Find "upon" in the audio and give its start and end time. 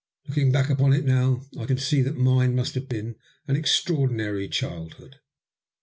0.71-0.93